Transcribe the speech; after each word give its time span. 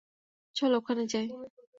চল 0.55 0.71
ওখানে 0.75 1.03
যাই। 1.07 1.27